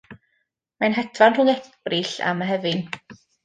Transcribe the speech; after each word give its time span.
Mae'n 0.83 0.95
hedfan 0.95 1.37
rhwng 1.37 1.53
Ebrill 1.57 2.17
a 2.31 2.35
Mehefin. 2.41 2.87